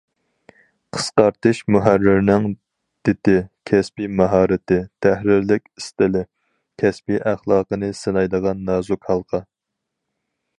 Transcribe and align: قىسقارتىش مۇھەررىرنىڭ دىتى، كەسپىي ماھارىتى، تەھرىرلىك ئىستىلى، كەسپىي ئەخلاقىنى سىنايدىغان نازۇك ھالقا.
قىسقارتىش 0.95 1.59
مۇھەررىرنىڭ 1.73 2.47
دىتى، 3.09 3.35
كەسپىي 3.71 4.09
ماھارىتى، 4.21 4.79
تەھرىرلىك 5.07 5.69
ئىستىلى، 5.81 6.25
كەسپىي 6.85 7.23
ئەخلاقىنى 7.33 7.91
سىنايدىغان 8.01 8.65
نازۇك 8.71 9.07
ھالقا. 9.13 9.43